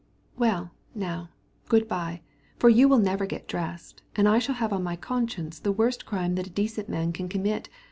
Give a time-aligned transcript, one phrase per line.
[0.35, 1.29] "Well now,
[1.69, 2.21] good bye,
[2.63, 6.39] or you'll never get washed, and I shall have on my conscience the worst sin
[6.39, 7.69] a gentleman can commit.